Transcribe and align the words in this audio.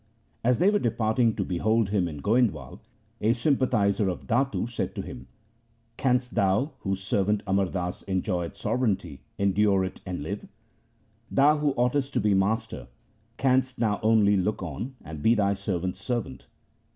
As 0.43 0.57
they 0.57 0.71
were 0.71 0.79
departing 0.79 1.35
to 1.35 1.43
behold 1.45 1.89
him 1.89 2.07
in 2.07 2.23
Goindwal, 2.23 2.79
a 3.21 3.33
sympathizer 3.33 4.09
of 4.09 4.25
Datu 4.25 4.65
said 4.65 4.95
to 4.95 5.03
him,' 5.03 5.27
Canst 5.97 6.33
thou, 6.33 6.71
whose 6.79 7.03
servant 7.03 7.43
Amar 7.45 7.67
Das 7.67 8.01
enjoy 8.07 8.45
eth 8.47 8.55
sovereignty, 8.57 9.21
en 9.37 9.51
dure 9.51 9.85
it 9.85 10.01
and 10.03 10.23
live? 10.23 10.47
Thou 11.29 11.59
who 11.59 11.71
oughtest 11.73 12.13
to 12.13 12.19
be 12.19 12.33
master, 12.33 12.87
canst 13.37 13.77
now 13.77 13.99
only 14.01 14.35
look 14.35 14.63
on, 14.63 14.95
and 15.05 15.21
be 15.21 15.35
thy 15.35 15.53
servant's 15.53 15.99
servant. 16.03 16.47